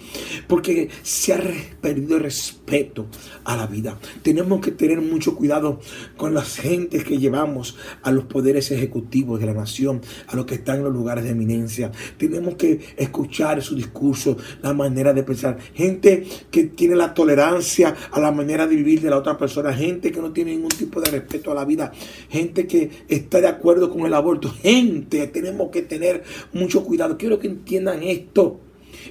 Porque 0.46 0.88
se 1.02 1.34
ha 1.34 1.40
perdido 1.80 2.16
el 2.16 2.22
respeto 2.22 3.06
a 3.44 3.56
la 3.56 3.66
vida. 3.66 3.98
Tenemos 4.22 4.60
que 4.60 4.70
tener 4.70 5.00
mucho 5.00 5.34
cuidado 5.34 5.80
con 6.16 6.34
las 6.34 6.56
gentes 6.56 7.04
que 7.04 7.18
llevamos 7.18 7.76
a 8.02 8.12
los 8.12 8.24
poderes 8.24 8.70
ejecutivos 8.70 9.40
de 9.40 9.46
la 9.46 9.54
nación, 9.54 10.00
a 10.28 10.36
los 10.36 10.46
que 10.46 10.54
están 10.54 10.78
en 10.78 10.84
los 10.84 10.92
lugares 10.92 11.24
de 11.24 11.30
eminencia. 11.30 11.90
Tenemos 12.16 12.54
que 12.54 12.80
escuchar 12.96 13.60
su 13.62 13.74
discurso, 13.74 14.36
la 14.62 14.72
manera 14.72 15.12
de 15.12 15.22
pensar. 15.22 15.58
Gente 15.74 16.24
que 16.50 16.64
tiene 16.64 16.94
la 16.94 17.12
tolerancia 17.12 17.94
a 18.10 18.20
la 18.20 18.30
manera 18.30 18.66
de 18.66 18.76
vivir 18.76 19.00
de 19.00 19.10
la 19.10 19.18
otra 19.18 19.36
persona. 19.36 19.72
Gente 19.72 20.12
que 20.12 20.20
no 20.20 20.32
tiene 20.32 20.52
ningún 20.52 20.70
tipo 20.70 21.00
de 21.00 21.10
respeto 21.10 21.50
a 21.50 21.54
la 21.54 21.64
vida. 21.64 21.92
Gente 22.30 22.66
que 22.66 22.90
está 23.08 23.40
de 23.40 23.48
acuerdo 23.48 23.90
con 23.90 24.06
el 24.06 24.14
aborto. 24.14 24.50
Gente, 24.50 25.26
tenemos 25.26 25.70
que 25.70 25.82
tener 25.82 26.22
mucho 26.52 26.84
cuidado. 26.84 27.16
Quiero 27.18 27.38
que 27.38 27.48
entiendan 27.48 28.02
esto. 28.02 28.60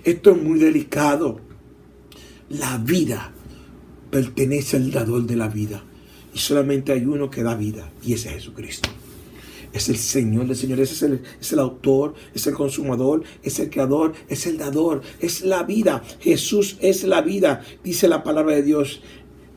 Esto 0.04 0.32
es 0.32 0.42
muy 0.42 0.60
delicado. 0.60 1.40
La 2.50 2.78
vida 2.78 3.32
pertenece 4.10 4.78
al 4.78 4.92
dador 4.92 5.26
de 5.26 5.36
la 5.36 5.48
vida. 5.48 5.84
Y 6.34 6.40
solamente 6.40 6.92
hay 6.92 7.06
uno 7.06 7.30
que 7.30 7.44
da 7.44 7.56
vida. 7.56 7.92
Y 8.04 8.14
ese 8.14 8.30
es 8.30 8.36
Jesucristo. 8.36 8.90
Es 9.74 9.88
el 9.88 9.98
Señor 9.98 10.48
de 10.48 10.56
señores, 10.56 10.92
es 10.92 11.02
el, 11.02 11.22
es 11.40 11.54
el 11.54 11.60
autor, 11.60 12.14
es 12.34 12.46
el 12.46 12.54
consumador, 12.54 13.24
es 13.42 13.58
el 13.60 13.70
creador, 13.70 14.14
es 14.28 14.46
el 14.46 14.58
dador, 14.58 15.02
es 15.22 15.44
la 15.44 15.64
vida. 15.64 16.04
Jesús 16.20 16.78
es 16.82 17.04
la 17.06 17.22
vida, 17.22 17.62
dice 17.82 18.10
la 18.10 18.24
palabra 18.24 18.56
de 18.56 18.64
Dios. 18.64 19.02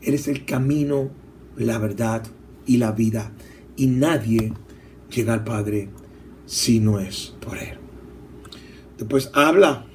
Él 0.01 0.13
es 0.13 0.27
el 0.29 0.45
camino, 0.45 1.11
la 1.57 1.79
verdad 1.79 2.23
y 2.65 2.77
la 2.77 2.93
vida. 2.93 3.33
Y 3.75 3.87
nadie 3.87 4.53
llega 5.13 5.33
al 5.33 5.43
Padre 5.43 5.89
si 6.45 6.79
no 6.79 6.99
es 6.99 7.33
por 7.39 7.57
Él. 7.57 7.77
Después 8.97 9.29
habla 9.33 9.85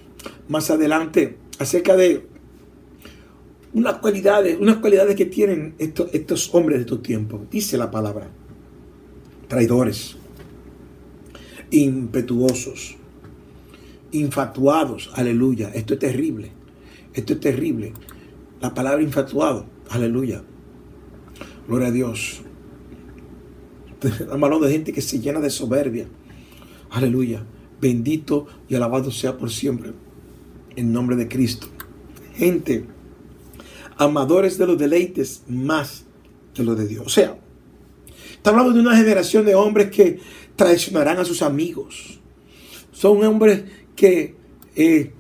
más 0.49 0.71
adelante 0.71 1.39
acerca 1.59 1.97
de 1.97 2.27
unas 3.73 3.95
cualidades, 3.99 4.59
unas 4.61 4.77
cualidades 4.79 5.17
que 5.17 5.27
tienen 5.27 5.75
estos, 5.79 6.13
estos 6.13 6.55
hombres 6.55 6.81
de 6.81 6.85
tu 6.85 6.99
tiempo. 6.99 7.47
Dice 7.51 7.79
la 7.79 7.91
palabra. 7.91 8.29
Traidores, 9.49 10.17
impetuosos, 11.71 12.97
infatuados. 14.13 15.11
Aleluya. 15.15 15.71
Esto 15.75 15.95
es 15.95 16.01
terrible. 16.01 16.51
Esto 17.15 17.35
es 17.35 17.41
terrible. 17.41 17.93
La 18.61 18.75
palabra 18.75 19.03
infatuado. 19.03 19.67
Aleluya. 19.89 20.43
Gloria 21.67 21.89
a 21.89 21.93
Dios. 21.93 22.43
Estamos 24.03 24.43
hablando 24.43 24.67
de 24.67 24.73
gente 24.73 24.93
que 24.93 25.03
se 25.03 25.21
llena 25.21 25.41
de 25.41 25.51
soberbia. 25.51 26.07
Aleluya 26.91 27.45
Bendito 27.81 28.47
y 28.69 28.75
alabado 28.75 29.11
sea 29.11 29.39
por 29.39 29.51
siempre. 29.51 29.93
En 30.77 30.93
nombre 30.93 31.17
de 31.17 31.29
Cristo. 31.29 31.69
Gente, 32.35 32.85
amadores 33.97 34.59
de 34.59 34.67
los 34.67 34.79
deleites 34.79 35.43
más 35.49 36.05
que 36.55 36.63
los 36.63 36.77
de 36.79 36.87
Dios. 36.87 37.07
O 37.07 37.09
sea, 37.09 37.39
está 38.33 38.51
hablando 38.51 38.73
de 38.73 38.81
una 38.81 38.97
generación 38.97 39.45
de 39.45 39.55
hombres 39.55 39.91
que 39.91 40.19
traicionarán 40.57 41.19
a 41.19 41.25
sus 41.25 41.43
amigos. 41.43 42.21
Son 42.93 43.25
hombres 43.25 43.65
que, 43.97 44.35
eh, 44.77 45.13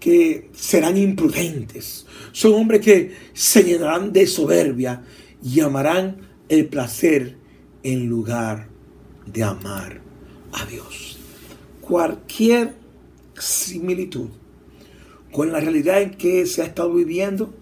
que 0.00 0.50
serán 0.52 0.96
imprudentes. 0.96 2.06
Son 2.32 2.54
hombres 2.54 2.80
que 2.80 3.12
se 3.32 3.62
llenarán 3.62 4.12
de 4.12 4.26
soberbia 4.26 5.02
y 5.42 5.60
amarán 5.60 6.16
el 6.48 6.66
placer 6.66 7.36
en 7.82 8.06
lugar 8.06 8.68
de 9.26 9.42
amar 9.42 10.00
a 10.52 10.64
Dios. 10.66 11.15
Cualquier 11.86 12.74
similitud 13.38 14.28
con 15.30 15.52
la 15.52 15.60
realidad 15.60 16.02
en 16.02 16.16
que 16.16 16.44
se 16.46 16.62
ha 16.62 16.64
estado 16.64 16.92
viviendo 16.92 17.54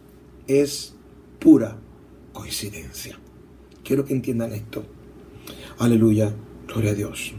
es 0.46 0.94
pura 1.38 1.76
coincidencia. 2.32 3.18
Quiero 3.82 4.06
que 4.06 4.14
entiendan 4.14 4.52
esto. 4.52 4.86
Aleluya, 5.78 6.32
gloria 6.66 6.92
a 6.92 6.94
Dios. 6.94 7.32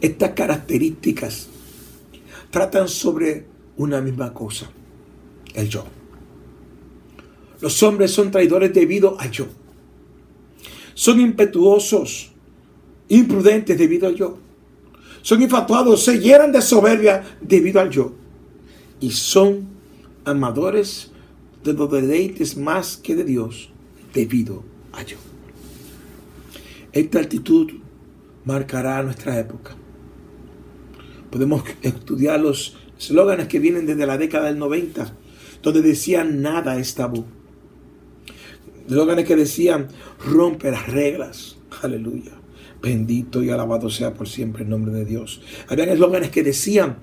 Estas 0.00 0.30
características 0.30 1.48
tratan 2.50 2.86
sobre 2.86 3.46
una 3.76 4.00
misma 4.00 4.32
cosa, 4.32 4.70
el 5.54 5.68
yo. 5.68 5.84
Los 7.60 7.82
hombres 7.82 8.12
son 8.12 8.30
traidores 8.30 8.72
debido 8.72 9.18
al 9.18 9.32
yo. 9.32 9.46
Son 10.94 11.18
impetuosos, 11.18 12.30
imprudentes 13.08 13.76
debido 13.76 14.06
al 14.06 14.14
yo. 14.14 14.38
Son 15.22 15.40
infatuados, 15.40 16.04
se 16.04 16.18
llenan 16.18 16.52
de 16.52 16.60
soberbia 16.60 17.22
debido 17.40 17.80
al 17.80 17.90
yo. 17.90 18.12
Y 19.00 19.10
son 19.10 19.68
amadores 20.24 21.10
de 21.64 21.72
los 21.72 21.90
deleites 21.90 22.56
más 22.56 22.96
que 22.96 23.14
de 23.14 23.24
Dios 23.24 23.70
debido 24.12 24.64
a 24.92 25.02
yo. 25.02 25.16
Esta 26.92 27.20
actitud 27.20 27.70
marcará 28.44 29.02
nuestra 29.02 29.38
época. 29.38 29.76
Podemos 31.30 31.62
estudiar 31.82 32.40
los 32.40 32.76
eslóganes 32.98 33.48
que 33.48 33.58
vienen 33.58 33.86
desde 33.86 34.06
la 34.06 34.18
década 34.18 34.46
del 34.46 34.58
90, 34.58 35.14
donde 35.62 35.82
decían 35.82 36.42
nada 36.42 36.78
es 36.78 36.94
tabú. 36.94 37.24
Eslóganes 38.86 39.24
que 39.24 39.36
decían 39.36 39.88
rompe 40.26 40.70
las 40.70 40.88
reglas. 40.88 41.56
Aleluya. 41.80 42.32
Bendito 42.82 43.44
y 43.44 43.50
alabado 43.50 43.88
sea 43.88 44.12
por 44.12 44.28
siempre 44.28 44.64
el 44.64 44.70
nombre 44.70 44.92
de 44.92 45.04
Dios. 45.04 45.40
Habían 45.68 45.90
eslóganes 45.90 46.30
que 46.30 46.42
decían 46.42 46.98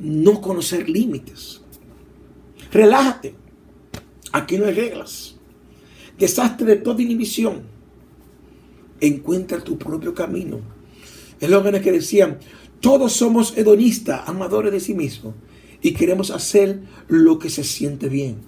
no 0.00 0.40
conocer 0.40 0.88
límites. 0.90 1.60
Relájate. 2.72 3.36
Aquí 4.32 4.58
no 4.58 4.66
hay 4.66 4.74
reglas. 4.74 5.36
Desastre 6.18 6.66
de 6.66 6.76
toda 6.76 7.02
inhibición. 7.02 7.62
Encuentra 9.00 9.62
tu 9.62 9.78
propio 9.78 10.12
camino. 10.12 10.60
Eslóganes 11.40 11.82
que 11.82 11.92
decían, 11.92 12.38
todos 12.80 13.12
somos 13.12 13.56
hedonistas, 13.56 14.28
amadores 14.28 14.72
de 14.72 14.80
sí 14.80 14.94
mismos, 14.94 15.34
y 15.80 15.92
queremos 15.92 16.32
hacer 16.32 16.82
lo 17.06 17.38
que 17.38 17.48
se 17.48 17.62
siente 17.62 18.08
bien. 18.08 18.38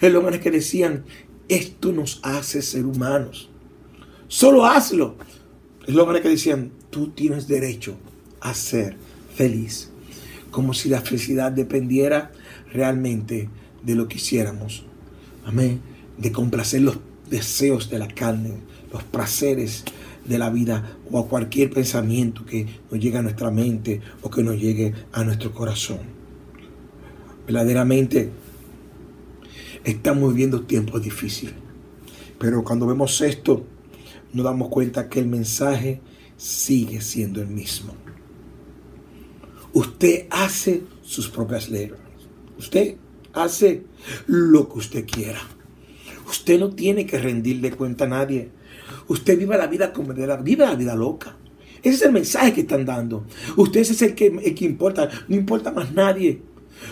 Eslóganes 0.00 0.40
que 0.40 0.52
decían, 0.52 1.04
esto 1.48 1.92
nos 1.92 2.20
hace 2.22 2.62
ser 2.62 2.86
humanos. 2.86 3.48
Solo 4.28 4.64
hazlo. 4.64 5.16
Eslóganes 5.86 6.22
que 6.22 6.28
decían, 6.28 6.72
tú 6.90 7.08
tienes 7.08 7.48
derecho 7.48 7.96
a 8.40 8.54
ser 8.54 8.96
feliz. 9.34 9.90
Como 10.50 10.74
si 10.74 10.88
la 10.88 11.00
felicidad 11.00 11.50
dependiera 11.50 12.32
realmente 12.72 13.48
de 13.82 13.94
lo 13.94 14.06
que 14.08 14.16
hiciéramos 14.16 14.84
amén, 15.44 15.80
de 16.18 16.32
complacer 16.32 16.82
los 16.82 16.98
deseos 17.28 17.90
de 17.90 17.98
la 17.98 18.08
carne, 18.08 18.54
los 18.92 19.02
placeres 19.04 19.84
de 20.24 20.38
la 20.38 20.50
vida 20.50 20.96
o 21.10 21.18
a 21.18 21.28
cualquier 21.28 21.70
pensamiento 21.70 22.44
que 22.44 22.66
nos 22.90 23.00
llegue 23.00 23.18
a 23.18 23.22
nuestra 23.22 23.50
mente 23.50 24.00
o 24.22 24.30
que 24.30 24.42
nos 24.42 24.60
llegue 24.60 24.94
a 25.12 25.24
nuestro 25.24 25.52
corazón. 25.52 26.00
Verdaderamente 27.46 28.30
estamos 29.84 30.32
viviendo 30.32 30.62
tiempos 30.62 31.02
difíciles, 31.02 31.54
pero 32.38 32.62
cuando 32.62 32.86
vemos 32.86 33.20
esto 33.20 33.66
nos 34.32 34.44
damos 34.44 34.68
cuenta 34.68 35.08
que 35.08 35.20
el 35.20 35.26
mensaje 35.26 36.00
sigue 36.36 37.00
siendo 37.00 37.40
el 37.40 37.48
mismo. 37.48 37.94
Usted 39.72 40.26
hace 40.30 40.82
sus 41.02 41.28
propias 41.28 41.68
leyes. 41.68 41.98
Usted 42.58 42.96
hace 43.32 43.84
lo 44.26 44.68
que 44.68 44.78
usted 44.78 45.06
quiera. 45.06 45.40
Usted 46.28 46.58
no 46.58 46.70
tiene 46.70 47.06
que 47.06 47.18
rendirle 47.18 47.72
cuenta 47.72 48.04
a 48.04 48.08
nadie. 48.08 48.50
Usted 49.08 49.38
viva 49.38 49.56
la 49.56 49.66
vida 49.66 49.92
como 49.92 50.12
la, 50.12 50.26
la 50.26 50.74
vida 50.74 50.94
loca. 50.94 51.36
Ese 51.82 51.96
es 51.96 52.02
el 52.02 52.12
mensaje 52.12 52.52
que 52.52 52.60
están 52.62 52.84
dando. 52.84 53.26
Usted 53.56 53.80
es 53.80 54.02
el 54.02 54.14
que 54.14 54.64
importa, 54.64 55.08
no 55.28 55.36
importa 55.36 55.72
más 55.72 55.92
nadie. 55.92 56.42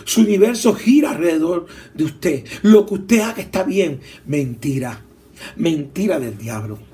Su 0.05 0.21
universo 0.21 0.73
gira 0.73 1.11
alrededor 1.11 1.67
de 1.93 2.03
usted. 2.03 2.45
Lo 2.63 2.85
que 2.85 2.93
usted 2.95 3.19
haga 3.19 3.41
está 3.41 3.63
bien. 3.63 3.99
Mentira. 4.25 5.03
Mentira 5.55 6.19
del 6.19 6.37
diablo. 6.37 6.90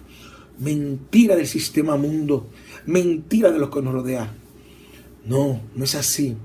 Mentira 0.59 1.35
del 1.35 1.47
sistema 1.47 1.97
mundo. 1.97 2.49
Mentira 2.85 3.51
de 3.51 3.59
los 3.59 3.69
que 3.69 3.81
nos 3.81 3.93
rodean. 3.93 4.29
No, 5.25 5.61
no 5.75 5.83
es 5.83 5.95
así 5.95 6.35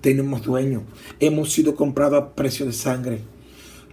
tenemos 0.00 0.42
dueño. 0.42 0.84
Hemos 1.18 1.52
sido 1.52 1.74
comprados 1.74 2.20
a 2.20 2.34
precio 2.34 2.66
de 2.66 2.72
sangre. 2.72 3.20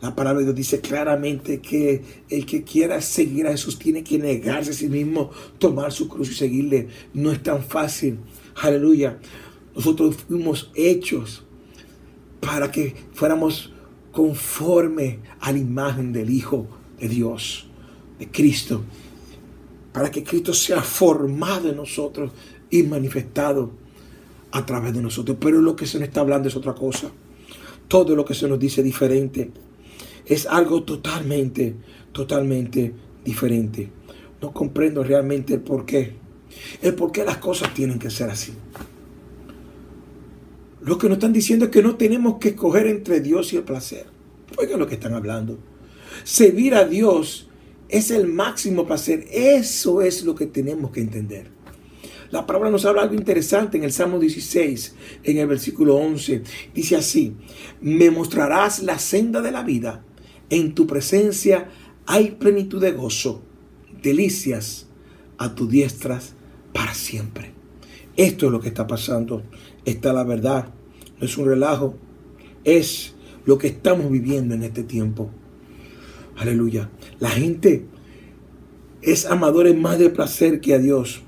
La 0.01 0.15
palabra 0.15 0.39
de 0.39 0.46
Dios 0.46 0.55
dice 0.55 0.79
claramente 0.79 1.60
que 1.60 2.03
el 2.29 2.46
que 2.46 2.63
quiera 2.63 3.01
seguir 3.01 3.48
a 3.48 3.51
Jesús 3.51 3.79
tiene 3.79 4.03
que 4.03 4.19
negarse 4.19 4.72
a 4.72 4.74
sí 4.74 4.88
mismo, 4.88 5.31
tomar 5.57 5.91
su 5.91 6.07
cruz 6.07 6.29
y 6.31 6.36
seguirle. 6.36 6.88
No 7.13 7.31
es 7.31 7.41
tan 7.41 7.63
fácil. 7.63 8.19
Aleluya. 8.55 9.19
Nosotros 9.75 10.17
fuimos 10.27 10.72
hechos 10.75 11.43
para 12.39 12.72
que 12.72 12.96
fuéramos 13.13 13.74
conforme 14.12 15.19
a 15.39 15.51
la 15.51 15.57
imagen 15.57 16.13
del 16.13 16.29
Hijo 16.29 16.67
de 17.00 17.10
Dios, 17.10 17.67
de 18.19 18.27
Cristo. 18.29 18.84
Para 19.97 20.11
que 20.11 20.23
Cristo 20.23 20.53
sea 20.53 20.83
formado 20.83 21.69
en 21.69 21.77
nosotros 21.77 22.29
y 22.69 22.83
manifestado 22.83 23.71
a 24.51 24.63
través 24.63 24.93
de 24.93 25.01
nosotros. 25.01 25.37
Pero 25.41 25.59
lo 25.59 25.75
que 25.75 25.87
se 25.87 25.97
nos 25.97 26.09
está 26.09 26.21
hablando 26.21 26.47
es 26.47 26.55
otra 26.55 26.75
cosa. 26.75 27.09
Todo 27.87 28.15
lo 28.15 28.23
que 28.23 28.35
se 28.35 28.47
nos 28.47 28.59
dice 28.59 28.83
diferente 28.83 29.49
es 30.23 30.45
algo 30.45 30.83
totalmente, 30.83 31.73
totalmente 32.11 32.93
diferente. 33.25 33.89
No 34.39 34.53
comprendo 34.53 35.03
realmente 35.03 35.55
el 35.55 35.61
por 35.61 35.83
qué. 35.83 36.13
El 36.79 36.93
por 36.93 37.11
qué 37.11 37.25
las 37.25 37.37
cosas 37.37 37.73
tienen 37.73 37.97
que 37.97 38.11
ser 38.11 38.29
así. 38.29 38.53
Lo 40.81 40.99
que 40.99 41.07
nos 41.07 41.17
están 41.17 41.33
diciendo 41.33 41.65
es 41.65 41.71
que 41.71 41.81
no 41.81 41.95
tenemos 41.95 42.37
que 42.37 42.49
escoger 42.49 42.85
entre 42.85 43.19
Dios 43.19 43.51
y 43.51 43.57
el 43.57 43.63
placer. 43.63 44.05
Oigan 44.59 44.77
lo 44.77 44.85
que 44.85 44.93
están 44.93 45.15
hablando. 45.15 45.57
Servir 46.23 46.75
a 46.75 46.85
Dios 46.85 47.47
es 47.89 48.12
el 48.12 48.27
máximo 48.27 48.86
placer. 48.86 49.25
Eso 49.32 50.01
es 50.01 50.24
lo 50.24 50.36
que 50.36 50.48
tenemos 50.48 50.91
que 50.91 51.01
entender. 51.01 51.48
La 52.29 52.46
palabra 52.46 52.70
nos 52.70 52.86
habla 52.86 53.03
algo 53.03 53.15
interesante 53.15 53.77
en 53.77 53.86
el 53.86 53.94
Salmo 53.94 54.20
16, 54.20 54.96
en 55.24 55.38
el 55.38 55.48
versículo 55.48 55.96
11. 55.96 56.44
Dice 56.74 56.98
así, 56.98 57.36
me 57.79 58.12
mostrarás 58.12 58.84
la 58.84 59.00
senda 59.00 59.41
de 59.41 59.51
la 59.51 59.63
vida. 59.63 60.03
En 60.50 60.75
tu 60.75 60.88
presencia 60.88 61.70
hay 62.06 62.32
plenitud 62.32 62.82
de 62.82 62.91
gozo, 62.91 63.44
delicias 64.01 64.88
a 65.38 65.56
tu 65.56 65.67
diestras 65.67 66.34
para 66.74 66.94
siempre. 66.94 67.53
Esto 68.17 68.48
es 68.48 68.51
lo 68.51 68.60
que 68.60 68.70
está 68.70 68.88
pasando. 68.88 69.44
Esta 69.86 70.10
es 70.10 70.15
la 70.15 70.24
verdad. 70.24 70.74
No 71.20 71.25
es 71.25 71.38
un 71.38 71.46
relajo. 71.46 71.96
Es 72.63 73.15
lo 73.46 73.58
que 73.58 73.67
estamos 73.67 74.12
viviendo 74.12 74.53
en 74.56 74.63
este 74.63 74.84
tiempo. 74.84 75.29
Aleluya. 76.36 76.89
La 77.19 77.29
gente 77.29 77.86
es 79.01 79.25
amadores 79.25 79.75
más 79.75 80.00
de 80.00 80.09
placer 80.09 80.59
que 80.59 80.74
a 80.74 80.79
Dios 80.79 81.21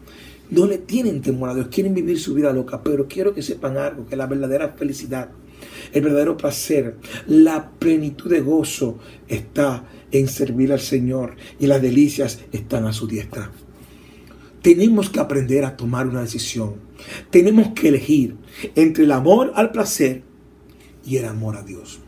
no 0.50 0.66
le 0.66 0.78
tienen 0.80 1.22
temor 1.22 1.50
a 1.50 1.56
Dios, 1.56 1.68
quieren 1.68 1.94
vivir 1.94 2.20
su 2.20 2.34
vida 2.34 2.52
loca, 2.52 2.82
pero 2.84 3.08
quiero 3.08 3.34
que 3.34 3.42
sepan 3.42 3.78
algo, 3.78 4.08
que 4.08 4.16
la 4.16 4.26
verdadera 4.26 4.70
felicidad, 4.70 5.30
el 5.94 6.02
verdadero 6.02 6.38
placer, 6.38 6.96
la 7.28 7.72
plenitud 7.72 8.30
de 8.30 8.42
gozo 8.42 8.98
está 9.28 9.86
en 10.12 10.28
servir 10.28 10.72
al 10.72 10.80
Señor 10.80 11.36
y 11.60 11.68
las 11.68 11.82
delicias 11.82 12.40
están 12.52 12.86
a 12.86 12.94
su 12.94 13.08
diestra. 13.08 13.52
Tenemos 14.62 15.10
que 15.10 15.20
aprender 15.20 15.64
a 15.64 15.78
tomar 15.78 16.08
una 16.08 16.22
decisión. 16.22 16.76
Tenemos 17.30 17.70
que 17.70 17.90
elegir 17.90 18.36
entre 18.76 19.06
el 19.06 19.12
amor 19.12 19.54
al 19.56 19.72
placer 19.72 20.24
y 21.06 21.18
el 21.18 21.26
amor 21.26 21.56
a 21.56 21.64
Dios. 21.64 22.00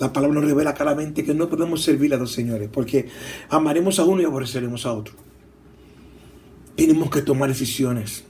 La 0.00 0.12
palabra 0.12 0.40
nos 0.40 0.44
revela 0.50 0.74
claramente 0.74 1.22
que 1.22 1.34
no 1.34 1.48
podemos 1.48 1.82
servir 1.82 2.12
a 2.14 2.16
dos 2.16 2.32
señores, 2.32 2.68
porque 2.72 3.06
amaremos 3.48 4.00
a 4.00 4.04
uno 4.04 4.22
y 4.22 4.24
aborreceremos 4.24 4.84
a 4.86 4.92
otro 4.92 5.30
tenemos 6.80 7.10
que 7.10 7.20
tomar 7.20 7.50
decisiones 7.50 8.24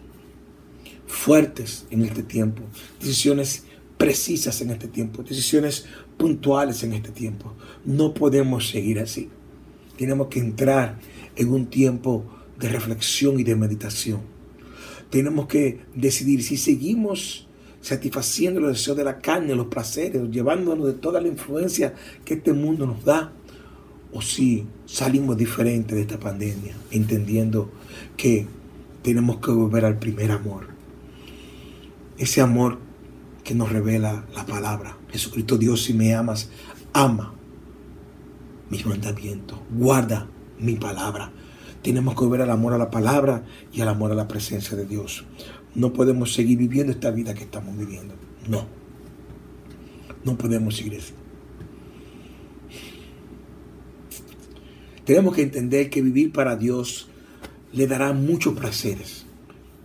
fuertes 1.07 1.87
en 1.91 2.03
este 2.03 2.25
tiempo, 2.25 2.65
decisiones 2.99 3.63
precisas 3.97 4.61
en 4.61 4.71
este 4.71 4.89
tiempo, 4.89 5.23
decisiones 5.23 5.85
puntuales 6.17 6.83
en 6.83 6.93
este 6.95 7.11
tiempo. 7.11 7.55
No 7.85 8.13
podemos 8.13 8.69
seguir 8.69 8.99
así. 8.99 9.29
Tenemos 9.97 10.27
que 10.27 10.41
entrar 10.41 10.99
en 11.37 11.53
un 11.53 11.67
tiempo 11.67 12.25
de 12.59 12.71
reflexión 12.71 13.39
y 13.39 13.45
de 13.45 13.55
meditación. 13.55 14.23
Tenemos 15.11 15.47
que 15.47 15.83
decidir 15.95 16.43
si 16.43 16.57
seguimos 16.57 17.47
satisfaciendo 17.81 18.61
los 18.61 18.73
deseos 18.73 18.97
de 18.97 19.05
la 19.05 19.19
carne, 19.19 19.55
los 19.55 19.67
placeres, 19.67 20.31
llevándonos 20.31 20.87
de 20.87 20.93
toda 20.95 21.21
la 21.21 21.29
influencia 21.29 21.95
que 22.25 22.35
este 22.35 22.53
mundo 22.53 22.87
nos 22.87 23.05
da, 23.05 23.33
o 24.13 24.21
si 24.21 24.67
salimos 24.87 25.37
diferentes 25.37 25.95
de 25.95 26.03
esta 26.03 26.19
pandemia, 26.19 26.75
entendiendo 26.91 27.71
que 28.17 28.47
tenemos 29.03 29.39
que 29.39 29.53
volver 29.53 29.85
al 29.85 29.99
primer 29.99 30.31
amor. 30.33 30.69
Ese 32.19 32.41
amor 32.41 32.79
que 33.45 33.55
nos 33.55 33.73
revela 33.73 34.27
la 34.35 34.45
palabra. 34.45 34.99
Jesucristo 35.11 35.57
Dios, 35.57 35.85
si 35.85 35.95
me 35.95 36.15
amas, 36.15 36.51
ama 36.93 37.35
mis 38.69 38.87
mandamientos, 38.87 39.59
guarda 39.71 40.29
mi 40.59 40.75
palabra. 40.75 41.33
Tenemos 41.83 42.15
que 42.15 42.21
volver 42.21 42.43
al 42.43 42.51
amor 42.51 42.75
a 42.75 42.79
la 42.79 42.91
palabra 42.91 43.45
y 43.73 43.81
al 43.81 43.89
amor 43.89 44.13
a 44.13 44.15
la 44.15 44.29
presencia 44.29 44.77
de 44.77 44.87
Dios. 44.87 45.25
No 45.75 45.93
podemos 45.93 46.33
seguir 46.33 46.59
viviendo 46.59 46.93
esta 46.93 47.11
vida 47.11 47.35
que 47.35 47.45
estamos 47.45 47.77
viviendo. 47.77 48.15
No. 48.49 48.67
No 50.25 50.37
podemos 50.37 50.77
seguir 50.77 50.99
así. 50.99 51.13
Tenemos 55.05 55.35
que 55.35 55.43
entender 55.43 55.91
que 55.91 56.03
vivir 56.03 56.33
para 56.33 56.57
Dios 56.57 57.09
le 57.73 57.87
dará 57.87 58.13
muchos 58.13 58.55
placeres, 58.59 59.25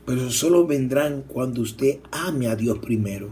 pero 0.06 0.30
solo 0.30 0.68
vendrán 0.68 1.24
cuando 1.28 1.62
usted 1.62 2.00
ame 2.12 2.48
a 2.48 2.56
Dios 2.56 2.80
primero 2.80 3.30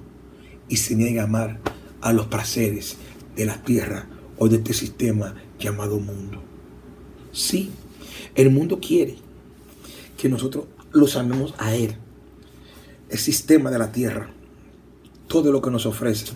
y 0.69 0.77
se 0.77 0.95
niegue 0.95 1.19
a 1.19 1.23
amar 1.25 1.59
a 2.01 2.13
los 2.13 2.27
placeres 2.27 2.97
de 3.35 3.45
la 3.45 3.61
tierra 3.63 4.07
o 4.37 4.47
de 4.47 4.57
este 4.57 4.73
sistema 4.73 5.35
llamado 5.59 5.99
mundo. 5.99 6.41
Sí, 7.31 7.71
el 8.35 8.49
mundo 8.49 8.79
quiere 8.79 9.15
que 10.17 10.29
nosotros 10.29 10.65
los 10.91 11.15
amemos 11.15 11.53
a 11.57 11.75
Él, 11.75 11.95
el 13.13 13.19
sistema 13.19 13.69
de 13.69 13.77
la 13.77 13.91
tierra, 13.91 14.27
todo 15.27 15.51
lo 15.51 15.61
que 15.61 15.69
nos 15.69 15.85
ofrece. 15.85 16.33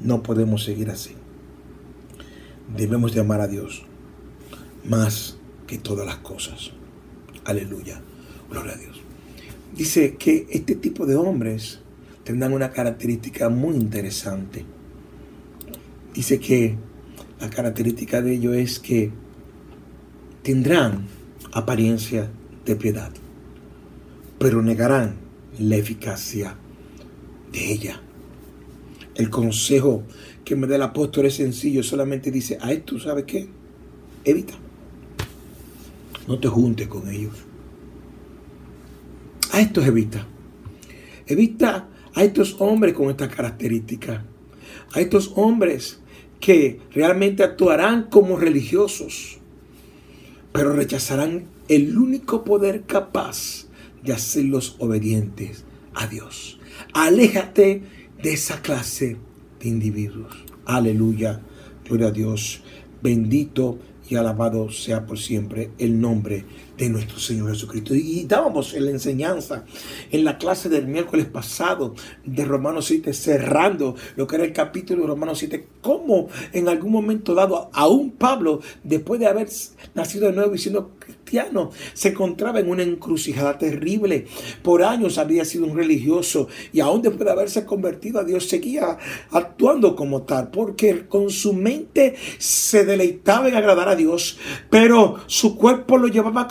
No 0.00 0.22
podemos 0.22 0.64
seguir 0.64 0.88
así. 0.88 1.10
Debemos 2.74 3.12
de 3.12 3.20
amar 3.20 3.42
a 3.42 3.46
Dios 3.46 3.84
más 4.88 5.36
que 5.66 5.76
todas 5.76 6.06
las 6.06 6.16
cosas. 6.16 6.70
Aleluya. 7.44 8.00
Gloria 8.50 8.72
a 8.72 8.76
Dios. 8.76 9.02
Dice 9.76 10.16
que 10.16 10.46
este 10.48 10.76
tipo 10.76 11.04
de 11.04 11.14
hombres 11.14 11.80
tendrán 12.24 12.54
una 12.54 12.70
característica 12.70 13.50
muy 13.50 13.76
interesante. 13.76 14.64
Dice 16.14 16.40
que 16.40 16.74
la 17.38 17.50
característica 17.50 18.22
de 18.22 18.32
ellos 18.32 18.56
es 18.56 18.78
que 18.78 19.10
tendrán 20.42 21.06
apariencia 21.52 22.30
de 22.64 22.76
piedad, 22.76 23.10
pero 24.38 24.62
negarán 24.62 25.21
la 25.58 25.76
eficacia 25.76 26.56
de 27.52 27.72
ella. 27.72 28.00
El 29.14 29.28
consejo 29.30 30.02
que 30.44 30.56
me 30.56 30.66
da 30.66 30.76
el 30.76 30.82
apóstol 30.82 31.26
es 31.26 31.34
sencillo, 31.34 31.82
solamente 31.82 32.30
dice, 32.30 32.58
a 32.60 32.72
esto, 32.72 32.98
¿sabes 32.98 33.24
qué? 33.24 33.48
Evita. 34.24 34.54
No 36.26 36.38
te 36.38 36.48
juntes 36.48 36.88
con 36.88 37.08
ellos. 37.08 37.34
A 39.52 39.60
estos 39.60 39.86
evita. 39.86 40.26
Evita 41.26 41.88
a 42.14 42.24
estos 42.24 42.56
hombres 42.58 42.94
con 42.94 43.10
esta 43.10 43.28
característica. 43.28 44.24
A 44.94 45.00
estos 45.00 45.32
hombres 45.36 46.00
que 46.40 46.80
realmente 46.92 47.42
actuarán 47.42 48.04
como 48.04 48.36
religiosos, 48.36 49.38
pero 50.52 50.72
rechazarán 50.72 51.44
el 51.68 51.96
único 51.96 52.44
poder 52.44 52.82
capaz 52.82 53.66
de 54.02 54.12
hacerlos 54.12 54.76
obedientes 54.78 55.64
a 55.94 56.06
Dios. 56.06 56.58
Aléjate 56.94 57.82
de 58.22 58.32
esa 58.32 58.62
clase 58.62 59.16
de 59.60 59.68
individuos. 59.68 60.44
Aleluya. 60.64 61.40
Gloria 61.84 62.08
a 62.08 62.12
Dios. 62.12 62.62
Bendito 63.02 63.78
y 64.08 64.16
alabado 64.16 64.70
sea 64.70 65.06
por 65.06 65.18
siempre 65.18 65.70
el 65.78 66.00
nombre 66.00 66.44
de 66.76 66.88
nuestro 66.88 67.18
Señor 67.18 67.50
Jesucristo. 67.50 67.94
Y 67.94 68.24
dábamos 68.24 68.74
en 68.74 68.86
la 68.86 68.90
enseñanza, 68.90 69.64
en 70.10 70.24
la 70.24 70.38
clase 70.38 70.68
del 70.68 70.86
miércoles 70.86 71.26
pasado 71.26 71.94
de 72.24 72.44
Romanos 72.44 72.86
7, 72.86 73.12
cerrando 73.12 73.94
lo 74.16 74.26
que 74.26 74.36
era 74.36 74.44
el 74.44 74.52
capítulo 74.52 75.02
de 75.02 75.08
Romanos 75.08 75.38
7, 75.38 75.66
cómo 75.80 76.28
en 76.52 76.68
algún 76.68 76.92
momento 76.92 77.34
dado, 77.34 77.70
aún 77.72 78.12
Pablo, 78.12 78.60
después 78.82 79.20
de 79.20 79.26
haber 79.26 79.48
nacido 79.94 80.28
de 80.28 80.32
nuevo 80.32 80.54
y 80.54 80.58
siendo 80.58 80.92
cristiano, 80.98 81.70
se 81.94 82.10
encontraba 82.10 82.60
en 82.60 82.70
una 82.70 82.82
encrucijada 82.82 83.58
terrible. 83.58 84.26
Por 84.62 84.82
años 84.82 85.18
había 85.18 85.44
sido 85.44 85.66
un 85.66 85.76
religioso 85.76 86.48
y 86.72 86.80
aún 86.80 87.02
después 87.02 87.24
de 87.24 87.32
haberse 87.32 87.64
convertido 87.64 88.20
a 88.20 88.24
Dios, 88.24 88.48
seguía 88.48 88.98
actuando 89.30 89.96
como 89.96 90.22
tal, 90.22 90.50
porque 90.50 91.06
con 91.06 91.30
su 91.30 91.52
mente 91.52 92.14
se 92.38 92.84
deleitaba 92.84 93.48
en 93.48 93.56
agradar 93.56 93.88
a 93.88 93.96
Dios, 93.96 94.38
pero 94.70 95.16
su 95.26 95.56
cuerpo 95.56 95.98
lo 95.98 96.08
llevaba 96.08 96.48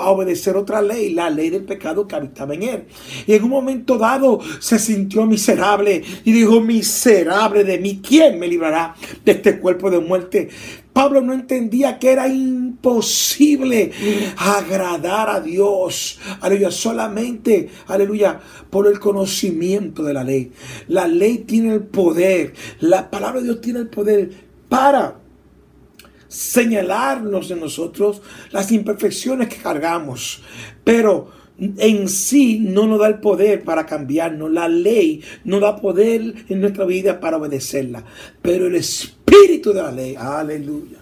a 0.00 0.10
obedecer 0.10 0.56
otra 0.56 0.82
ley, 0.82 1.12
la 1.12 1.30
ley 1.30 1.50
del 1.50 1.64
pecado 1.64 2.06
que 2.06 2.16
habitaba 2.16 2.54
en 2.54 2.62
él. 2.62 2.84
Y 3.26 3.34
en 3.34 3.44
un 3.44 3.50
momento 3.50 3.98
dado 3.98 4.40
se 4.58 4.78
sintió 4.78 5.26
miserable 5.26 6.02
y 6.24 6.32
dijo, 6.32 6.60
miserable 6.60 7.64
de 7.64 7.78
mí, 7.78 8.00
¿quién 8.06 8.38
me 8.38 8.48
librará 8.48 8.94
de 9.24 9.32
este 9.32 9.58
cuerpo 9.58 9.90
de 9.90 10.00
muerte? 10.00 10.48
Pablo 10.92 11.22
no 11.22 11.32
entendía 11.32 11.98
que 11.98 12.10
era 12.12 12.28
imposible 12.28 13.92
agradar 14.36 15.30
a 15.30 15.40
Dios. 15.40 16.18
Aleluya. 16.40 16.70
Solamente, 16.70 17.70
aleluya, 17.86 18.40
por 18.68 18.86
el 18.86 19.00
conocimiento 19.00 20.02
de 20.02 20.12
la 20.12 20.24
ley. 20.24 20.52
La 20.88 21.08
ley 21.08 21.38
tiene 21.38 21.72
el 21.72 21.82
poder. 21.82 22.52
La 22.80 23.10
palabra 23.10 23.40
de 23.40 23.46
Dios 23.46 23.60
tiene 23.62 23.80
el 23.80 23.88
poder 23.88 24.30
para 24.68 25.21
señalarnos 26.32 27.48
de 27.48 27.56
nosotros 27.56 28.22
las 28.50 28.72
imperfecciones 28.72 29.48
que 29.48 29.56
cargamos. 29.56 30.42
Pero 30.82 31.30
en 31.58 32.08
sí 32.08 32.58
no 32.58 32.86
nos 32.86 32.98
da 32.98 33.08
el 33.08 33.20
poder 33.20 33.62
para 33.62 33.84
cambiarnos. 33.84 34.50
La 34.50 34.68
ley 34.68 35.22
no 35.44 35.60
da 35.60 35.76
poder 35.76 36.34
en 36.48 36.60
nuestra 36.60 36.84
vida 36.86 37.20
para 37.20 37.36
obedecerla. 37.36 38.04
Pero 38.40 38.66
el 38.66 38.76
espíritu 38.76 39.72
de 39.72 39.82
la 39.82 39.92
ley, 39.92 40.16
aleluya. 40.16 40.98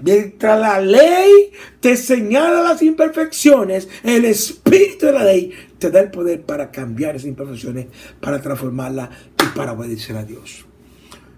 Mientras 0.00 0.60
la 0.60 0.80
ley 0.80 1.52
te 1.80 1.96
señala 1.96 2.60
las 2.60 2.82
imperfecciones, 2.82 3.88
el 4.02 4.24
espíritu 4.24 5.06
de 5.06 5.12
la 5.12 5.24
ley 5.24 5.52
te 5.78 5.90
da 5.90 6.00
el 6.00 6.10
poder 6.10 6.42
para 6.42 6.70
cambiar 6.72 7.14
esas 7.14 7.28
imperfecciones, 7.28 7.86
para 8.20 8.42
transformarlas 8.42 9.10
y 9.42 9.56
para 9.56 9.72
obedecer 9.72 10.16
a 10.16 10.24
Dios. 10.24 10.66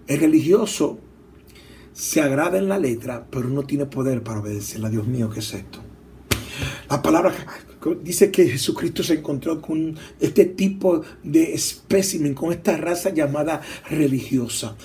El 0.07 0.19
religioso 0.19 0.99
se 1.95 2.21
agrada 2.21 2.57
en 2.57 2.67
la 2.67 2.77
letra, 2.77 3.25
pero 3.31 3.47
no 3.47 3.63
tiene 3.63 3.85
poder 3.85 4.21
para 4.21 4.41
obedecerla. 4.41 4.89
Dios 4.89 5.07
mío, 5.07 5.29
¿qué 5.29 5.39
es 5.39 5.53
esto? 5.53 5.79
La 6.89 7.01
palabra 7.01 7.33
dice 8.03 8.31
que 8.31 8.49
Jesucristo 8.49 9.01
se 9.01 9.15
encontró 9.15 9.61
con 9.61 9.97
este 10.19 10.45
tipo 10.45 11.03
de 11.23 11.53
espécimen, 11.53 12.33
con 12.33 12.51
esta 12.51 12.75
raza 12.75 13.11
llamada 13.11 13.61
religiosa. 13.89 14.75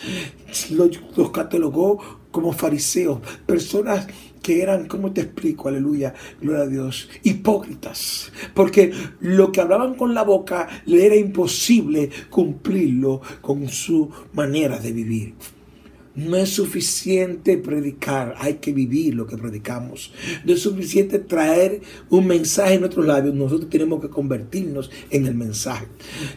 Los, 0.71 1.01
catalogó 1.33 2.21
como 2.31 2.53
fariseos, 2.53 3.21
personas 3.45 4.07
que 4.41 4.63
eran, 4.63 4.87
¿cómo 4.87 5.13
te 5.13 5.23
explico? 5.23 5.69
Aleluya, 5.69 6.15
gloria 6.41 6.63
a 6.63 6.69
Dios, 6.69 7.09
hipócritas, 7.25 8.31
porque 8.55 8.93
lo 9.21 9.51
que 9.51 9.61
hablaban 9.61 9.95
con 9.95 10.15
la 10.15 10.23
boca 10.23 10.69
le 10.87 11.07
era 11.07 11.17
imposible 11.17 12.09
cumplirlo 12.31 13.21
con 13.41 13.69
su 13.69 14.11
manera 14.33 14.79
de 14.79 14.93
vivir. 14.93 15.35
No 16.15 16.37
es 16.37 16.51
suficiente 16.51 17.57
predicar, 17.57 18.35
hay 18.39 18.55
que 18.55 18.73
vivir 18.73 19.15
lo 19.15 19.27
que 19.27 19.37
predicamos. 19.37 20.13
No 20.45 20.53
es 20.53 20.61
suficiente 20.61 21.21
traer 21.21 21.83
un 22.09 22.27
mensaje 22.27 22.75
en 22.75 22.81
nuestros 22.81 23.07
labios, 23.07 23.35
nosotros 23.35 23.71
tenemos 23.71 24.01
que 24.01 24.09
convertirnos 24.09 24.91
en 25.11 25.27
el 25.27 25.37
mensaje. 25.37 25.87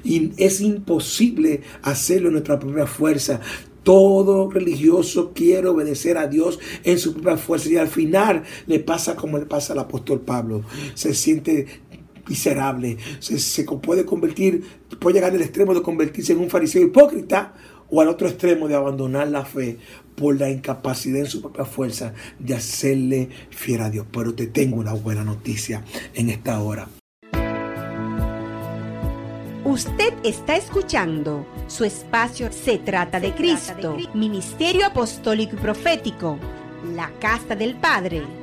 Y 0.04 0.32
es 0.38 0.62
imposible 0.62 1.62
hacerlo 1.82 2.28
en 2.28 2.34
nuestra 2.34 2.60
propia 2.60 2.86
fuerza. 2.86 3.42
Todo 3.82 4.50
religioso 4.50 5.34
quiere 5.34 5.68
obedecer 5.68 6.18
a 6.18 6.28
Dios 6.28 6.60
en 6.84 7.00
su 7.00 7.14
propia 7.14 7.38
fuerza 7.38 7.70
y 7.70 7.78
al 7.78 7.90
final 7.90 8.44
le 8.68 8.80
pasa 8.80 9.16
como 9.16 9.40
le 9.40 9.46
pasa 9.46 9.74
al 9.74 9.80
apóstol 9.80 10.22
Pablo. 10.22 10.64
Se 10.94 11.14
siente 11.16 11.66
miserable, 12.28 12.98
se, 13.20 13.40
se 13.40 13.64
puede 13.66 14.06
convertir, 14.06 14.64
puede 15.00 15.16
llegar 15.16 15.34
al 15.34 15.42
extremo 15.42 15.74
de 15.74 15.82
convertirse 15.82 16.34
en 16.34 16.40
un 16.40 16.50
fariseo 16.50 16.84
hipócrita 16.84 17.54
o 17.94 18.02
al 18.02 18.08
otro 18.08 18.28
extremo 18.28 18.68
de 18.68 18.74
abandonar 18.74 19.28
la 19.28 19.46
fe 19.46 19.78
por 20.16 20.40
la 20.40 20.50
incapacidad 20.50 21.20
en 21.20 21.28
su 21.28 21.42
propia 21.42 21.64
fuerza 21.64 22.14
de 22.40 22.56
hacerle 22.56 23.30
fiel 23.52 23.82
a 23.82 23.92
Dios. 23.92 24.08
Pero 24.12 24.34
te 24.34 24.48
tengo 24.48 24.78
una 24.78 24.94
buena 24.94 25.24
noticia 25.24 25.84
en 26.16 26.30
esta 26.30 26.60
hora. 26.60 26.88
Usted 29.64 30.14
está 30.24 30.56
escuchando 30.56 31.46
su 31.68 31.86
espacio 31.86 32.52
Se 32.52 32.80
trata 32.80 33.20
de 33.20 33.34
Cristo, 33.34 33.96
Ministerio 34.14 34.88
Apostólico 34.88 35.56
y 35.56 35.60
Profético, 35.60 36.38
la 36.96 37.12
Casa 37.20 37.56
del 37.56 37.76
Padre. 37.76 38.43